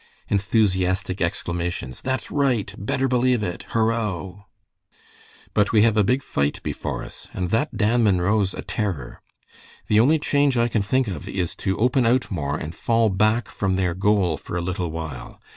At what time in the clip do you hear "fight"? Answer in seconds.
6.23-6.59